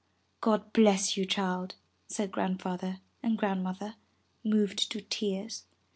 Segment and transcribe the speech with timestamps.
[0.41, 1.75] 'God bless you, child,''
[2.07, 3.97] said Grandfather and Grand mother,
[4.43, 5.65] moved to tears.